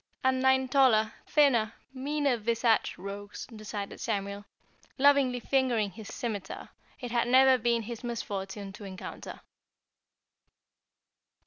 And 0.23 0.41
nine 0.41 0.67
taller, 0.67 1.13
thinner, 1.27 1.73
meaner 1.93 2.35
visaged 2.35 2.97
rogues, 2.97 3.45
decided 3.55 4.01
Samuel, 4.01 4.45
lovingly 4.97 5.39
fingering 5.39 5.91
his 5.91 6.07
scimiter, 6.07 6.69
it 6.99 7.11
had 7.11 7.27
never 7.27 7.59
been 7.59 7.83
his 7.83 8.03
misfortune 8.03 8.73
to 8.73 8.83
encounter. 8.83 9.41